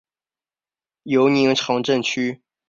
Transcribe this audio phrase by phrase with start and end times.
[1.03, 2.41] 尤宁城镇区。